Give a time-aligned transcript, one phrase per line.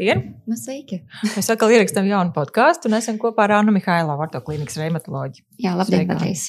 [0.00, 0.20] Labdien!
[0.48, 1.02] Nu, sveiki!
[1.34, 5.44] Mēs atkal ierakstām jaunu podkāstu un esam kopā ar Annu Mihailovu, Arto klīnikas reumatoloģiju.
[5.60, 6.46] Jā, labdien, vēlreiz!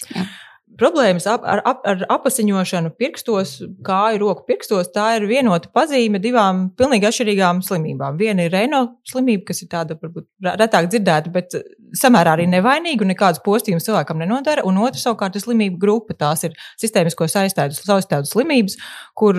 [0.82, 3.54] Problēmas ap, ar, ap, ar apasiņošanu pirkstos,
[3.86, 8.18] kāju roku pirkstos, tā ir vienota pazīme divām pilnīgi atšķirīgām slimībām.
[8.18, 10.25] Viena ir Reino slimība, kas ir tāda varbūt
[10.57, 11.54] retāk dzirdēta, bet
[12.02, 14.65] samērā arī nevainīga un nekādas postījumus cilvēkam nenodara.
[14.65, 16.18] Un otra savukārt ir slimība grupa.
[16.18, 18.79] Tās ir sistēmisko saistītu slimības,
[19.18, 19.38] kur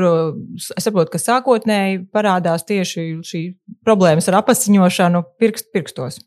[0.62, 3.46] es saprotu, ka sākotnēji parādās tieši šī
[3.82, 6.22] problēmas ar apasiņošanu pirkst, pirkstos.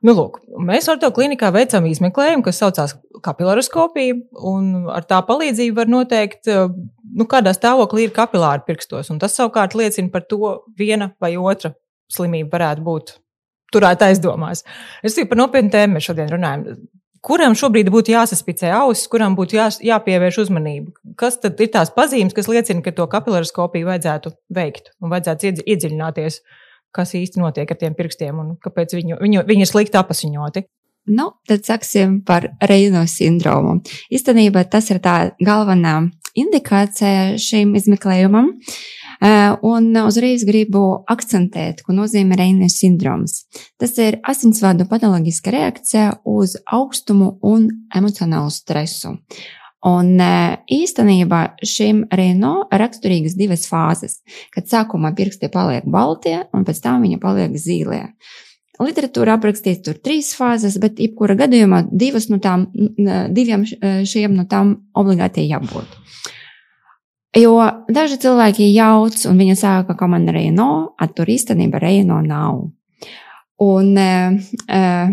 [0.00, 4.16] Nu, lūk, mēs ar to klinikā veicam izmeklējumu, kas saucās kapilaroskopija,
[4.48, 9.12] un ar tā palīdzību var noteikt, nu, kādā stāvoklī ir kapilāri pirkstos.
[9.20, 11.74] Tas savukārt liecina par to, viena vai otra
[12.10, 13.12] slimība varētu būt
[13.74, 14.64] turēta aizdomās.
[15.04, 16.80] Es tikai par nopietnu tēmu mēs šodien runājam.
[17.20, 20.94] Kuram šobrīd būtu jāsaspicē ausis, kuram būtu jā, jāpievērš uzmanība?
[21.20, 26.40] Kas tad ir tās pazīmes, kas liecina, ka to kapilaroskopiju vajadzētu veikt un vajadzētu iedziļināties?
[26.94, 30.66] Kas īsti notiek ar tiem pirkstiem un kāpēc viņu, viņu, viņi ir slikti apasiņoti.
[31.10, 33.80] Nu, tad sāksim par Reino sindromu.
[34.12, 36.02] Īstenībā tas ir tā galvenā
[36.38, 38.52] indikācija šim izmeklējumam.
[39.20, 43.42] Eh, un uzreiz gribu akcentēt, ko nozīmē Reino sindroms.
[43.80, 49.18] Tas ir asinsvadu patoloģiska reakcija uz augstumu un emocionālu stresu.
[49.88, 50.32] Un e,
[50.76, 54.18] īstenībā šim Renault raksturīgas divas fāzes,
[54.52, 58.02] kad sākumā pirksti paliek baltie un pēc tam viņa paliek zīlie.
[58.80, 62.68] Literatūra aprakstīts tur trīs fāzes, bet jebkura gadījumā divas no tām,
[63.32, 65.96] diviem e, šiem no tām obligāti jābūt.
[67.38, 67.56] Jo
[67.88, 72.64] daži cilvēki jauc un viņi saka, ka man Renault, a tur īstenībā Renault nav.
[73.60, 75.12] Un, uh,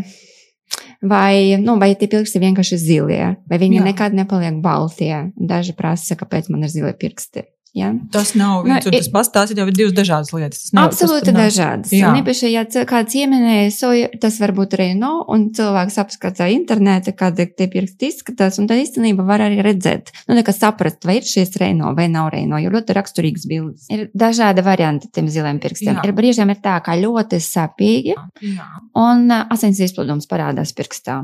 [1.01, 3.85] vai, nu, vai tie pirksti vienkārši zilie, vai viņi Jā.
[3.89, 5.29] nekad nepaliek baltie.
[5.35, 7.45] Daži prasa, kāpēc man ir zilie pirksti.
[7.75, 7.91] Ja?
[8.11, 10.63] Tas nav viens nu, un tas pats, tās ir jau divas dažādas lietas.
[10.75, 11.93] Nav, absolūti tas, dažādas.
[11.93, 12.09] Jā.
[12.09, 17.45] Un īpaši, ja kāds ieminēja soju, tas varbūt arī no, un cilvēks apskatā internetā, kāda
[17.47, 21.93] tie pirksti izskatās, un tad īstenībā var arī redzēt, nu, saprast, vai ir šīs reino
[21.97, 23.87] vai nav reino, jo ļoti raksturīgs bildes.
[23.93, 25.99] Ir dažādi varianti tiem ziliem pirkstiem.
[25.99, 26.05] Jā.
[26.07, 28.15] Ir brīžiem ir tā, kā ļoti sapīgi,
[28.55, 28.67] Jā.
[28.97, 31.21] un asins izplūdums parādās pirkstā.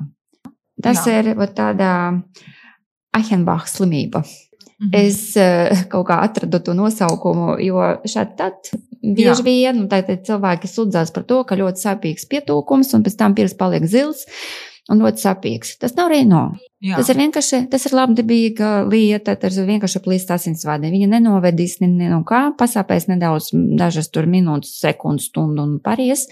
[0.84, 1.22] Tas Jā.
[1.22, 1.94] ir tādā
[3.14, 4.24] Ahenbach slimība.
[4.84, 5.06] Mm -hmm.
[5.08, 8.54] Es uh, kaut kā atradu to nosaukumu, jo šādi tad
[9.02, 13.54] bieži vien nu, cilvēki sūdzās par to, ka ļoti sāpīgs pietūkums un pēc tam pirks
[13.54, 14.26] paliek zils
[14.92, 15.78] un ļoti sāpīgs.
[15.80, 16.44] Tas nav Reino.
[16.84, 16.98] Jā.
[17.00, 20.92] Tas ir vienkārši, tas ir labdabīga lieta, tas ir vienkārši plīst asinsvadi.
[20.92, 26.26] Viņa nenovedīs ne, ne no kā, pasāpēs nedaudz, dažas tur minūtes, sekundes, stundu un paries,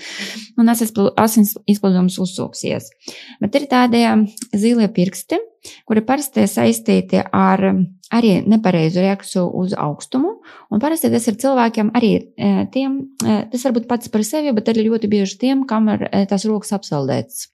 [0.60, 2.92] un asins izplūdums uzsūksies.
[3.40, 4.04] Bet ir tādie
[4.52, 5.40] zilie pirksti,
[5.88, 7.64] kuri parasti saistīti ar
[8.12, 10.34] arī nepareizu reakciju uz augstumu,
[10.68, 14.68] un parasti tas ir cilvēkiem arī e, tiem, e, tas varbūt pats par sevi, bet
[14.74, 17.48] arī ļoti bieži tiem, kam ir e, tās rokas apsaldētas.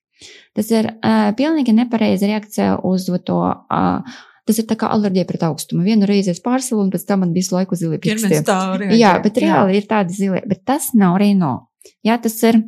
[0.58, 3.44] Tas ir uh, pilnīgi nepareiza reakcija uz to.
[3.68, 5.82] Uh, Tas ir kā alerģija pret augstumu.
[5.84, 8.30] Vienu reizi es pārsilu, un pēc tam man visu laiku zili pirksti.
[8.96, 9.82] Jā, bet reāli jā.
[9.82, 11.50] ir tādi zili, bet tas nav Reino.
[12.08, 12.62] Jā, tas ir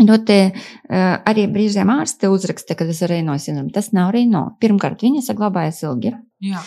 [0.00, 3.74] ļoti, uh, arī brīžiem ārste uzraksta, ka tas ir Reino sindroms.
[3.76, 4.46] Tas nav Reino.
[4.64, 6.14] Pirmkārt, viņa saglabājas ilgi.
[6.48, 6.64] Jā.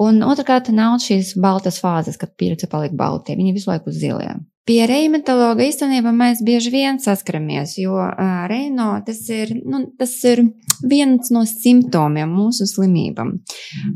[0.00, 3.34] Un otrkārt, nav šīs baltas fāzes, kad pieredze paliek baltie.
[3.36, 4.36] Viņi visu laiku zilie.
[4.70, 10.44] Pie reimatologa īstenībā mēs bieži vien saskaramies, jo uh, reino tas ir, nu, tas ir
[10.86, 13.32] viens no simptomiem mūsu slimībām.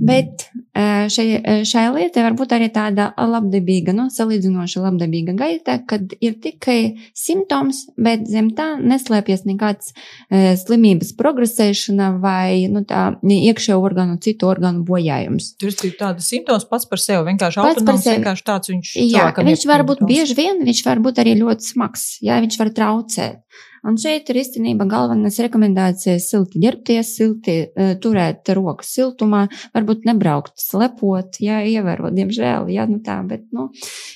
[0.02, 6.16] Bet uh, šai, šai lietai var būt arī tāda labdabīga, nu, salīdzinoši labdabīga gaita, kad
[6.18, 6.78] ir tikai
[7.14, 14.50] simptoms, bet zem tā neslēpjas nekāds uh, slimības progresēšana vai, nu, tā iekšējo organu, citu
[14.50, 15.52] organu bojājums.
[15.62, 18.94] Tur ir tāda simptoms pats par sevi, vienkārši autonoms, vienkārši tāds viņš.
[19.14, 22.72] Jā, viņš var būt bieži vien viņš var būt arī ļoti smags, jā, viņš var
[22.76, 23.62] traucēt.
[23.84, 29.42] Un šeit ir īstenībā galvenās rekomendācijas silti ģērbties, silti uh, turēt rokas siltumā,
[29.76, 33.68] varbūt nebraukt slepot, jā, ievērot, diemžēl, jā, nu tā, bet, nu,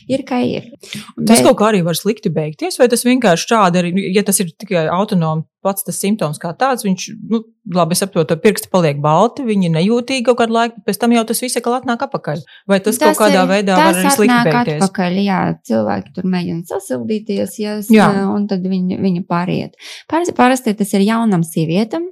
[0.09, 0.71] ir kā ir.
[1.19, 1.45] Un tas bet...
[1.51, 4.87] kaut kā arī var slikti beigties, vai tas vienkārši šādi arī, ja tas ir tikai
[4.89, 7.41] autonomi pats tas simptoms kā tāds, viņš, nu,
[7.75, 11.59] labi, saprotu, pirksti paliek balti, viņi nejūtīgi kaut kādu laiku, pēc tam jau tas viss
[11.59, 12.45] atkal atnāk atpakaļ.
[12.71, 14.83] Vai tas, tas kaut kādā ir, veidā var arī slikti beigties?
[14.83, 15.41] Atpakaļ, jā,
[15.71, 18.11] cilvēki tur mēģina sasildīties, jā, jā.
[18.31, 19.75] un tad viņi, viņi pāriet.
[20.09, 22.07] Parasti tas ir jaunam sievietam,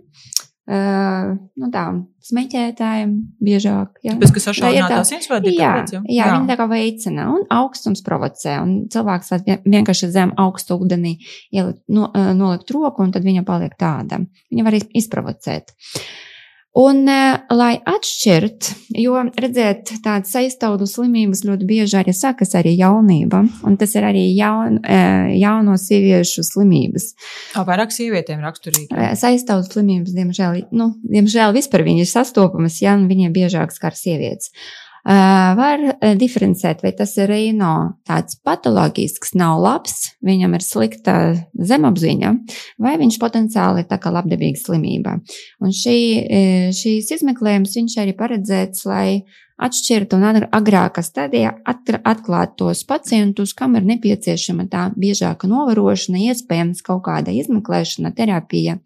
[0.67, 1.85] Uh, nu tā,
[2.27, 3.11] smēķētājiem
[3.47, 4.01] biežāk.
[4.03, 8.03] Jā, Tāpēc, ka sašaurināt tās iesvēdi, jā, jā, jā, viņi tā kā veicina un augstums
[8.03, 11.15] provocē, un cilvēks var vienkārši zem augstu ūdenī
[11.55, 14.19] ielikt, no, nolikt roku, un tad viņa paliek tāda.
[14.51, 15.71] Viņa var izprovocēt.
[16.76, 17.06] Un,
[17.56, 18.69] lai atšķirt,
[19.00, 24.26] jo, redziet, tādas aiztaudu slimības ļoti bieži arī sākas arī jaunība, un tas ir arī
[24.37, 24.76] jaun,
[25.40, 27.14] jauno sieviešu slimības.
[27.55, 28.90] Kā vairāk sievietēm raksturīgi?
[28.93, 34.52] Aiztaudu slimības, diemžēl, nu, diemžēl vispār viņas sastopamas, ja, viņiem biežāk skar sievietes.
[35.06, 35.82] Var
[36.19, 37.73] diferencēt, vai tas ir reino
[38.08, 41.17] tāds patoloģisks, nav labs, viņam ir slikta
[41.55, 42.32] zemapziņa,
[42.82, 45.20] vai viņš potenciāli ir tā kā labdabīga slimība.
[45.62, 45.99] Un šī,
[46.75, 49.23] šīs izmeklējums viņš arī paredzēts, lai
[49.62, 57.06] atšķirtu un agrākā stadijā atklāt tos pacientus, kam ir nepieciešama tā biežāka novērošana, iespējams kaut
[57.06, 58.76] kāda izmeklēšana, terapija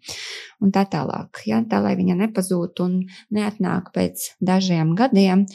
[0.61, 1.43] un tā tālāk.
[1.49, 1.59] Ja?
[1.67, 2.97] Tā lai viņa nepazūtu un
[3.35, 5.47] neatnāk pēc dažiem gadiem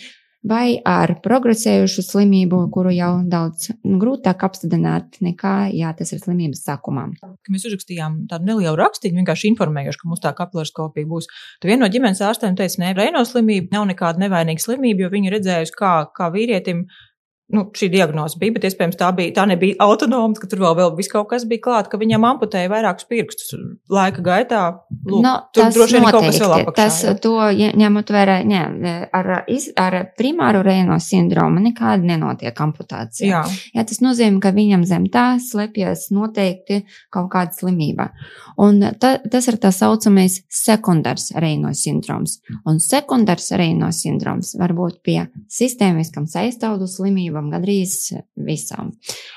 [0.47, 7.09] vai ar progresējušu slimību, kuru jau daudz grūtāk apstādināt nekā, ja tas ir slimības sākumā.
[7.53, 11.29] Mēs uzrakstījām tādu nelielu rakstīnu, vienkārši informējuši, ka mums tā kapilaroskopija būs.
[11.61, 15.35] Tad viena no ģimenes ārstiem teica, ne, Reino slimība nav nekāda nevainīga slimība, jo viņa
[15.37, 16.87] redzējusi, kā, kā vīrietim
[17.55, 20.95] nu, šī diagnoze bija, bet iespējams tā, bija, tā nebija autonoma, ka tur vēl, vēl
[20.99, 23.55] viss kaut kas bija klāts, ka viņam amputēja vairākus pirkstus
[23.93, 24.63] laika gaitā.
[25.07, 26.77] Lūk, no, tur droši vien kaut kas vēl apakšā.
[26.81, 27.15] Tas, jā.
[27.23, 27.35] to
[27.83, 28.63] ņemot vērā, ne,
[29.15, 29.31] ar,
[29.85, 33.31] ar primāru reino sindromu nekāda nenotiek amputācija.
[33.31, 33.45] Jā.
[33.79, 36.83] jā, tas nozīmē, ka viņam zem tā slepjas noteikti
[37.15, 38.11] kaut kāda slimība.
[38.63, 42.41] Un ta, tas ir tā saucamais sekundārs reino sindroms.
[42.67, 45.21] Un sekundārs reino sindroms var būt pie
[45.53, 48.93] sistēmiskam saistaudu slimību slimībām, gandrīz visām.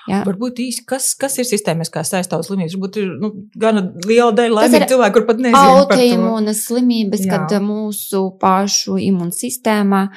[0.07, 0.23] Jā.
[0.27, 2.75] Varbūt īsi, kas, kas ir sistēmiskās saistāvas slimības?
[2.75, 5.59] Varbūt ir nu, gana liela daļa laimīgu cilvēku, kur pat nezinu.
[5.59, 7.31] Autoimūnas slimības, Jā.
[7.47, 10.07] kad mūsu pašu imunsistēma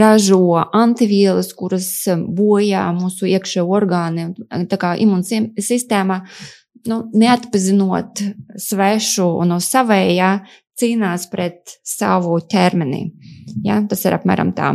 [0.00, 4.30] ražo antivielas, kuras bojā mūsu iekšē orgāni.
[4.48, 6.22] Tā kā imunsistēma,
[6.88, 8.24] nu, neatpazinot
[8.56, 10.32] svešu no savējā,
[10.80, 13.04] cīnās pret savu ķermeni.
[13.66, 14.68] Ja, tas ir apmēram tā.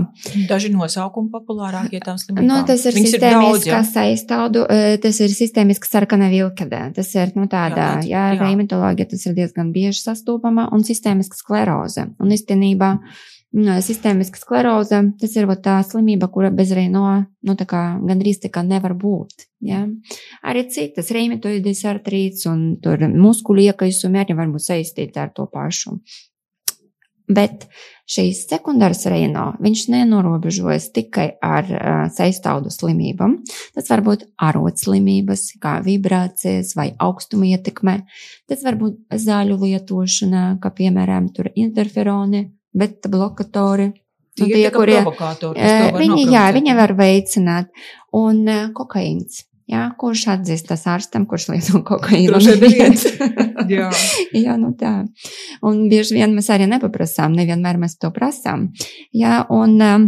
[0.50, 2.48] Daži nosaukumi populārākie tām slimībām.
[2.50, 4.04] Nu, tas ir sistēmiskās ja?
[4.10, 6.82] aiztaudu, e, tas ir sistēmiska sarkana vilkadē.
[6.98, 12.10] Tas ir, nu, tāda, jā, jā, reimatoloģija, tas ir diezgan bieži sastopama un sistēmiska skleroze.
[12.20, 12.98] Un īstenībā.
[13.00, 17.06] Mm sistēmiska skleroze, tas ir tā slimība, kura bez reino
[17.46, 19.48] nu, kā, gandrīz tā kā nevar būt.
[19.64, 19.86] Ja?
[20.44, 22.76] Arī citas reimitoides artrīts un
[23.16, 25.96] muskuļu iekaisumi arī var būt saistīti ar to pašu.
[27.26, 27.64] Bet
[28.06, 33.40] šīs sekundāras reino viņš nenorobežojas tikai ar uh, saistaudu slimībām.
[33.74, 38.04] Tas var būt arotslimības, kā vibrācijas vai augstuma ietekme.
[38.46, 43.92] Tas var būt zāļu lietošana, kā piemēram interferoni, beta blokatori.
[44.36, 45.00] Tie, tie kurie,
[45.96, 47.70] viņi, jā, viņi var veicināt.
[48.16, 49.46] Un uh, kokaīns.
[49.66, 52.38] Jā, kurš atzīstas ārstam, kurš lieto kokaīnu?
[53.66, 53.88] Jā.
[54.30, 54.92] jā, nu tā.
[55.66, 58.68] Un bieži vien mēs arī nepaprasām, nevienmēr mēs to prasām.
[59.16, 60.06] Jā, un um,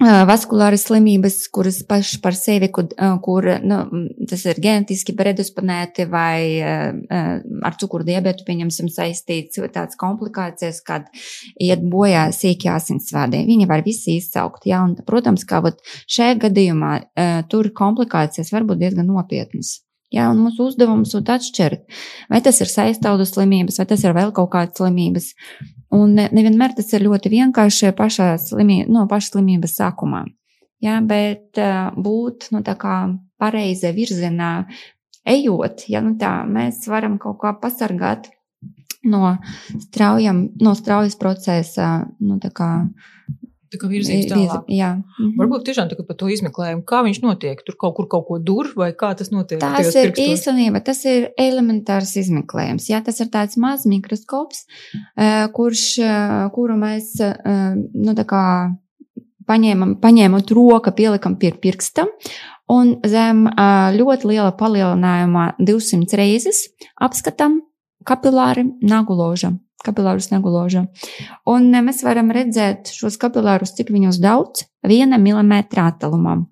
[0.00, 2.90] vaskulāras slimības, kuras paši par sevi, kur,
[3.24, 3.78] kur nu,
[4.28, 11.08] tas ir genetiski predisponēti vai ar cukuru diabetu, pieņemsim, saistīts tāds komplikācijas, kad
[11.56, 13.46] iet bojā sīki asinsvadi.
[13.48, 16.92] Viņi var visi izsaukt, jā, un, protams, kā vat šajā gadījumā
[17.48, 19.78] tur komplikācijas var būt diezgan nopietnas.
[20.14, 21.80] Jā, un mūsu uzdevums ir atšķirt,
[22.30, 25.32] vai tas ir saistaudu slimības, vai tas ir vēl kaut kādas slimības.
[25.94, 30.24] Un nevienmēr tas ir ļoti vienkārši pašā slimī, no paša slimības sākumā.
[30.82, 32.62] Jā, bet uh, būt nu,
[33.40, 34.50] pareizā virzienā
[35.26, 38.28] ejot, ja nu tā, mēs varam kaut kā pasargāt
[39.06, 39.36] no,
[39.86, 42.70] straujam, no straujas procesa, nu, kā
[43.66, 44.68] Tā kā virzības tālāk.
[44.70, 44.92] Jā.
[45.18, 45.32] Mhm.
[45.40, 47.62] Varbūt tiešām tā, par to izmeklējumu, kā viņš notiek.
[47.66, 49.58] Tur kaut kur kaut ko dur vai kā tas notiek?
[49.62, 50.52] Tas ir pirkstos?
[50.52, 52.86] īstenībā, tas ir elementārs izmeklējums.
[52.92, 54.64] Jā, tas ir tāds mazs mikroskops,
[55.16, 58.44] eh, kurš, eh, kuru mēs, eh, nu, tā kā
[59.48, 62.06] paņēmam, paņēmot roka, pielikam pie pirksta.
[62.68, 66.66] Un zem ļoti liela palielinājuma 200 reizes
[66.98, 67.60] apskatām
[68.04, 69.52] kapilāri naguloža
[69.86, 70.86] kapilārus neguloža.
[71.48, 76.42] Un eh, mēs varam redzēt šos kapilārus, cik viņus daudz, viena milimetra attālumā.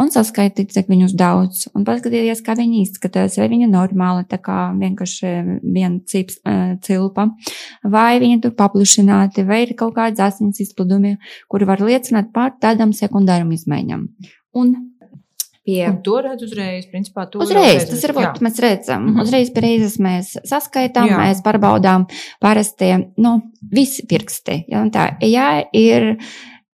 [0.00, 4.70] Un saskaitīt, cik viņus daudz, un paskatīties, kā viņi izskatās, vai viņi normāli, tā kā
[4.78, 7.26] vienkārši viena cips, uh, cilpa,
[7.92, 11.18] vai viņi tur paplišināti, vai ir kaut kāds asins izpludumi,
[11.52, 14.08] kuri var liecināt par tādām sekundārām izmaiņām.
[14.56, 14.72] Un
[15.62, 15.82] Pie...
[15.86, 17.84] Un to redz uzreiz, principā, to uzreiz.
[17.86, 19.22] Tas ir, vat, mēs redzam, mm -hmm.
[19.22, 21.18] uzreiz reizes mēs saskaitām, jā.
[21.20, 22.06] mēs pārbaudām
[22.40, 23.40] parastie, nu,
[23.70, 24.64] visi pirksti.
[24.68, 26.16] Ja, tā, ja ir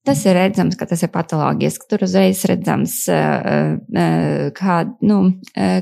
[0.09, 1.89] tas ir redzams, ka tas ir patoloģiski.
[1.91, 2.95] Tur uzreiz redzams,
[4.57, 4.77] kā,
[5.11, 5.19] nu,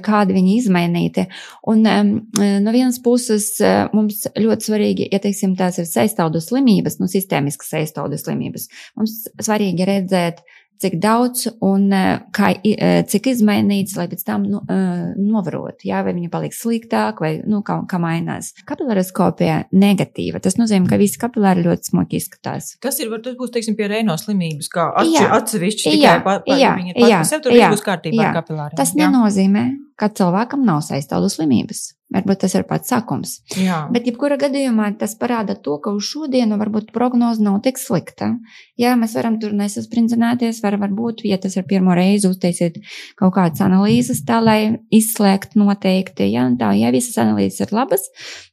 [0.09, 1.27] kādi viņi izmainīti.
[1.71, 3.53] Un no vienas puses
[3.95, 8.67] mums ļoti svarīgi, ja teiksim, tās ir saistaudu slimības, nu, sistēmiskas saistaudu slimības,
[8.99, 10.43] mums svarīgi redzēt,
[10.83, 16.03] cik daudz un eh, kā, eh, cik izmainīts, lai pēc tam nu, eh, novarotu, jā,
[16.05, 18.53] vai viņa paliks sliktāk, vai nu, kā, kā mainās.
[18.69, 20.43] Kapilaroskopija negatīva.
[20.43, 22.75] Tas nozīmē, ka visi kapilāri ļoti smuki izskatās.
[22.83, 26.61] Kas ir, var, tas būs, teiksim, pie reino slimības, kā atsevišķi tikai jā, pa, pa,
[26.61, 28.31] jā, viņi ir pats par sevi, tur jā, būs kārtībā jā.
[28.31, 28.79] ar kapilāriem.
[28.79, 29.07] Tas jā.
[29.07, 29.67] nenozīmē,
[29.97, 31.93] ka cilvēkam nav saistālu slimības.
[32.17, 33.37] Varbūt tas ir pats sākums.
[33.61, 33.85] Jā.
[33.93, 38.33] Bet, jebkurā gadījumā, tas parāda to, ka uz šodienu varbūt prognoze nav tik slikta.
[38.81, 42.81] Jā, mēs varam tur nesasprindzinēties, var, varbūt, ja tas ir pirmo reizi uztaisīt
[43.21, 44.61] kaut kādas analīzes, tā lai
[44.95, 46.31] izslēgt noteikti.
[46.33, 48.09] Jā, tā, ja visas analīzes ir labas,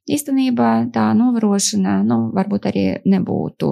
[0.10, 3.70] īstenībā tā novērošana, nu, varbūt arī nebūtu,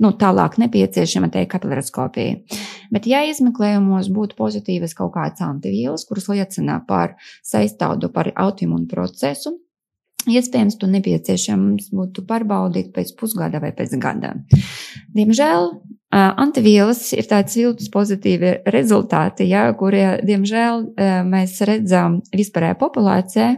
[0.00, 2.60] nu, tālāk nepieciešama tai kapilaroskopija.
[2.94, 9.58] Bet, ja izmeklējumos būtu pozitīvas kaut kādas antivielas, kuras liecina par saistaudu par autoimunu procesu,
[10.24, 14.34] iespējams, to nepieciešams būtu pārbaudīt pēc pusgada vai pēc gada.
[15.16, 15.68] Diemžēl
[16.14, 20.86] antivielas ir tāds viltus pozitīvi rezultāti, ja, kurie, diemžēl,
[21.28, 23.48] mēs redzam vispārējā populācijā,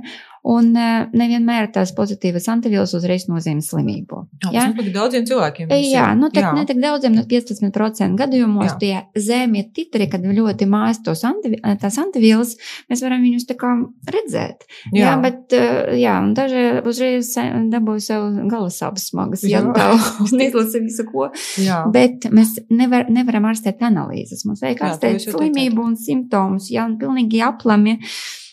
[0.47, 4.21] Un nevienmēr tās pozitīvas antivielas uzreiz nozīmē slimību.
[4.55, 5.73] Jā, tas ir daudziem cilvēkiem.
[5.83, 8.77] Jā, nu, tad, ne tik daudziem, no 15% gadījumos jā.
[8.79, 12.55] tie zemie titri, kad ļoti mājas tos antivi, tās antivielas,
[12.87, 13.73] mēs varam viņus tā kā
[14.15, 14.69] redzēt.
[14.93, 15.59] Jā, jā bet,
[15.99, 17.33] jā, un daži uzreiz
[17.75, 19.91] dabūja sev galasāpes smagas, jā, tā,
[20.29, 21.31] un izlasa visu ko.
[21.59, 21.83] Jā.
[21.91, 24.47] Bet mēs nevar, nevaram ārstēt analīzes.
[24.47, 27.99] Mums vajag ārstēt slimību un simptomus, jā, un pilnīgi aplami.
[27.99, 28.45] Eh,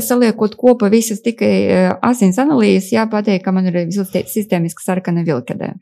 [0.00, 5.74] saliekot kopā visas tikai eh, asins analīzes, jāpateikt, ka man ir sistēmiski sarkana vilkadē.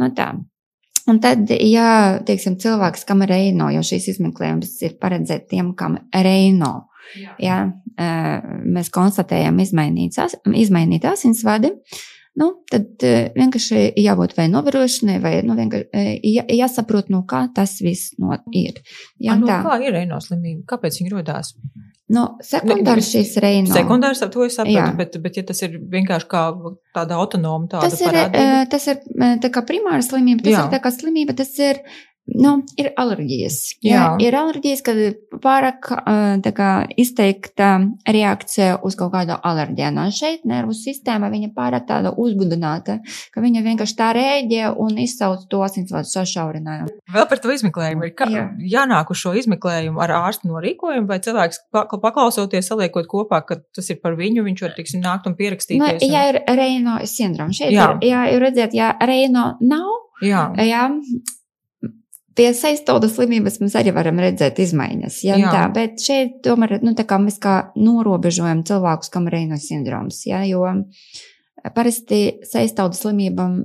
[0.00, 0.32] No tā.
[1.08, 5.96] Un tad, ja, teiksim, cilvēks, kam ir reino, jo šīs izmeklējums ir paredzēts tiem, kam
[6.12, 7.34] reino, jā.
[7.40, 7.58] Ja,
[7.96, 11.72] eh, mēs konstatējam izmainīt asinsvadi,
[12.38, 13.04] nu, tad
[13.36, 18.80] vienkārši jābūt vai novērošanai, vai nu, jā, jāsaprot, no kā tas viss no, ir.
[19.16, 19.62] Jā, A, no tā.
[19.64, 20.64] kā ir reino slimība?
[20.76, 21.56] Kāpēc viņi rodās?
[22.08, 23.68] Nu, sekundārs šīs reino.
[23.74, 26.44] Sekundārs, to es saprotu, bet, bet ja tas ir vienkārši kā
[26.96, 28.62] tāda autonoma tāda tas ir, parādība.
[28.72, 29.02] Tas ir
[29.44, 30.62] tā kā primāra slimība, tas Jā.
[30.64, 31.82] ir tā kā slimība, tas ir
[32.36, 33.56] Nu, ir alerģijas.
[33.80, 33.92] Jā.
[33.92, 34.98] Jā, ir alerģijas, kad
[35.42, 35.88] pārāk
[36.56, 36.70] kā,
[37.00, 37.70] izteikta
[38.04, 40.04] reakcija uz kaut kādu alerģēnu.
[40.04, 42.98] Un šeit nervu sistēma viņa pārāk tāda uzbudināta,
[43.32, 46.92] ka viņa vienkārši tā rēģē un izsauc to asinsvadu sašaurinājumu.
[47.14, 48.10] Vēl par to izmeklējumu.
[48.10, 48.44] Ir kā, Jā.
[48.76, 54.02] jānāk uz šo izmeklējumu ar ārstu norīkojumu, vai cilvēks paklausoties, saliekot kopā, ka tas ir
[54.02, 55.80] par viņu, viņš var, tiksim, nākt un pierakstīties.
[55.80, 56.12] Nu, un...
[56.12, 57.90] Ja ir Reino sindroms, šeit jā.
[58.04, 59.90] ir, ir redzēt, ja Reino nav,
[60.24, 60.44] jā.
[60.60, 60.86] Jā,
[62.38, 65.22] Pie saistāvdas slimības mēs arī varam redzēt izmaiņas.
[65.26, 70.22] Ja, tā, bet šeit tomēr nu, kā mēs kā norobežojam cilvēkus, kam ir Reino sindroms.
[70.28, 70.62] Ja, jo
[71.74, 73.56] parasti saistāvdas slimībām,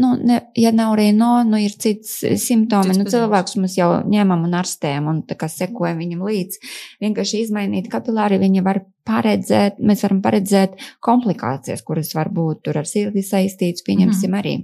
[0.00, 2.92] nu, ne, ja nav Reino, nu, ir cits simptomi.
[2.92, 6.60] Cits nu, cilvēks mēs jau ņemam un ārstējam un tā kā sekojam viņam līdzi.
[7.04, 12.88] Vienkārši izmainīt kapilāri, viņi var paredzēt, mēs varam paredzēt komplikācijas, kuras var būt tur ar
[12.88, 14.54] sirdi saistītas, pieņemsim mm arī.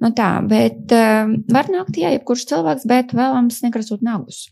[0.00, 4.46] Nu tā, bet uh, var nākt, jā, jebkurš cilvēks, bet vēlams nekrasot nagus.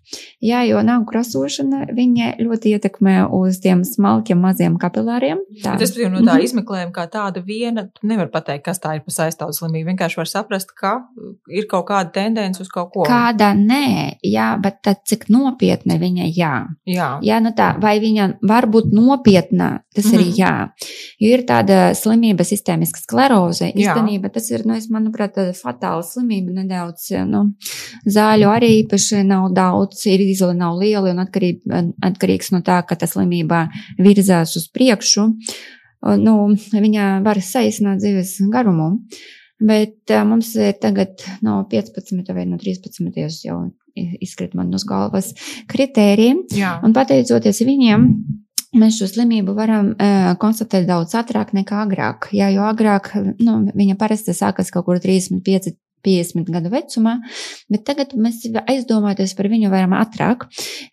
[0.44, 5.40] Jā, jo nagu krasošana, viņa ļoti ietekmē uz tiem smalkiem maziem kapilāriem.
[5.62, 5.78] Tā.
[5.80, 6.44] Es jau no tā mm -hmm.
[6.44, 9.88] izmeklējuma kā tāda viena, nevar pateikt, kas tā ir pa saistāvu slimību.
[9.88, 10.92] Vienkārši var saprast, ka
[11.48, 13.06] ir kaut kāda tendence uz kaut ko.
[13.08, 16.66] Kāda nē, jā, bet tad cik nopietna viņa jā.
[16.84, 17.08] Jā.
[17.22, 20.20] Jā, nu tā, vai viņa var būt nopietna, tas mm -hmm.
[20.20, 20.68] ir jā.
[21.20, 26.58] Jo ir tāda slimība sistēmiska skleroze, īstenība, tas ir, nu, es manuprāt, tāda fatāla slimība
[26.58, 27.08] nedaudz.
[27.30, 27.44] Nu,
[28.10, 31.62] zāļu arī īpaši nav daudz, ir izole nav liela un atkarīg,
[32.10, 33.66] atkarīgs no tā, ka tā slimība
[34.02, 35.28] virzās uz priekšu.
[36.22, 36.36] Nu,
[36.74, 38.96] viņa var saīsināt dzīves garumu.
[39.58, 43.56] Bet mums ir tagad no 15 vai no 13 jau
[43.98, 45.32] izkrīt man uz galvas
[45.70, 46.44] kritēriji.
[46.58, 46.76] Jā.
[46.86, 48.04] Un pateicoties viņiem,
[48.76, 52.28] Mēs šo slimību varam uh, konstatēt daudz ātrāk nekā agrāk.
[52.36, 55.72] Jā, jo agrāk nu, viņa parasti sākas kaut kur 35,
[56.04, 57.16] 50 gadu vecumā,
[57.72, 60.46] bet tagad mēs aizdomāties par viņu varam ātrāk,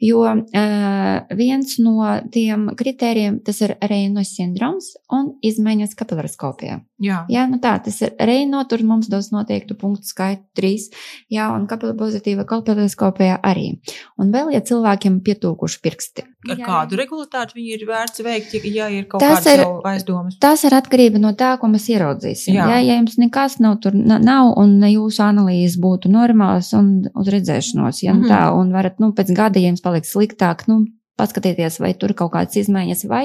[0.04, 6.80] jo uh, viens no tiem kritērijiem tas ir Reino sindroms un izmaiņas kapilaroskopijā.
[7.04, 7.26] Jā.
[7.28, 10.88] jā, nu tā, tas ir Reino, tur mums dos noteiktu punktu skaitu trīs,
[11.32, 13.74] jā, un pozitīva kapilaroskopijā arī.
[14.22, 16.26] Un vēl, ja cilvēkiem pietūkuši pirksti.
[16.46, 20.38] Ar jā, kādu regulātātu viņi ir vērts veikt, ja, ir kaut tas kādas ir, aizdomas?
[20.42, 22.56] Tas ir atkarība no tā, ko mēs ieraudzīsim.
[22.56, 27.32] Jā, jā ja jums nekas nav tur nav un jūsu analīzes būtu normālas un uz
[27.32, 28.04] redzēšanos.
[28.04, 28.30] Ja mm -hmm.
[28.32, 30.86] tā, un varat, nu, pēc gada, ja jums paliks sliktāk, nu,
[31.16, 33.24] paskatieties, vai tur kaut kādas izmaiņas, vai,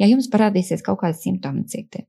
[0.00, 2.04] ja jums parādīsies kaut kādi simptomi citi.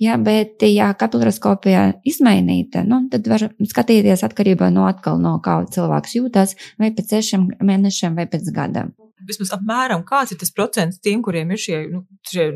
[0.00, 6.16] Jā, bet, ja kapilaroskopija izmainīta, nu, tad var skatīties atkarībā no atkal no kā cilvēks
[6.16, 8.88] jūtas, vai pēc sešiem mēnešiem, vai pēc gada.
[9.28, 12.48] Vismaz apmēram kāds ir tas procents tiem, kuriem ir šie, nu, šie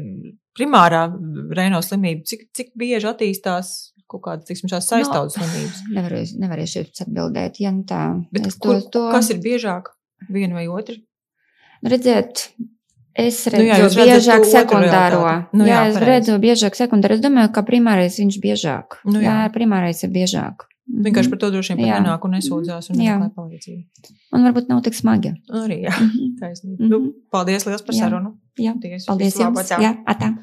[0.56, 1.06] primārā
[1.54, 5.82] reino slimība, cik, cik bieži attīstās kaut kādas, tiksim, šās saistaudas no, slimības?
[5.96, 8.04] Nevaru, nevarēšu jums atbildēt, ja nu tā.
[8.34, 9.08] Bet kur, to, to...
[9.14, 9.90] Kas ir biežāk,
[10.30, 10.96] viena vai otra?
[11.84, 12.48] Redziet,
[13.14, 15.22] Es redzu nu jā, biežāk sekundāro.
[15.54, 16.08] Nu, jā, jā, es pareiz.
[16.08, 17.14] redzu biežāk sekundāro.
[17.14, 18.96] Es domāju, ka primārais viņš biežāk.
[19.06, 19.44] Nu, jā.
[19.44, 20.66] jā, primārais ir biežāk.
[20.84, 24.16] Vienkārši par to droši vien nenāk un nesūdzās un meklē palīdzību.
[24.36, 25.32] Un varbūt nav tik smagi.
[25.62, 25.94] Arī, jā,
[26.40, 26.76] taisnība.
[26.76, 26.90] Mm -hmm.
[26.90, 28.34] nu, paldies liels par sarunu.
[28.58, 29.70] Jā, paldies, paldies jums.
[29.70, 30.34] Jā, atā.